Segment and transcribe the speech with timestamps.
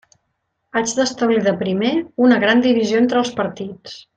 [0.79, 1.93] Haig d'establir de primer
[2.29, 3.99] una gran divisió entre els partits.